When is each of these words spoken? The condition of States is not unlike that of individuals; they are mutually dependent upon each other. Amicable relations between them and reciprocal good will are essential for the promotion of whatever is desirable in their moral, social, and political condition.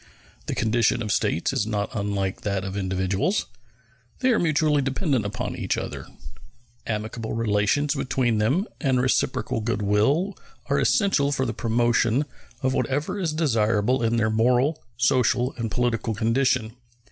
The 0.47 0.55
condition 0.55 1.03
of 1.03 1.11
States 1.11 1.53
is 1.53 1.67
not 1.67 1.91
unlike 1.93 2.41
that 2.41 2.63
of 2.63 2.75
individuals; 2.75 3.45
they 4.21 4.31
are 4.31 4.39
mutually 4.39 4.81
dependent 4.81 5.27
upon 5.27 5.55
each 5.55 5.77
other. 5.77 6.07
Amicable 6.87 7.33
relations 7.33 7.93
between 7.93 8.39
them 8.39 8.65
and 8.79 8.99
reciprocal 8.99 9.61
good 9.61 9.83
will 9.83 10.35
are 10.65 10.79
essential 10.79 11.31
for 11.31 11.45
the 11.45 11.53
promotion 11.53 12.25
of 12.63 12.73
whatever 12.73 13.19
is 13.19 13.31
desirable 13.31 14.01
in 14.01 14.17
their 14.17 14.31
moral, 14.31 14.81
social, 14.97 15.53
and 15.55 15.69
political 15.69 16.15
condition. 16.15 16.75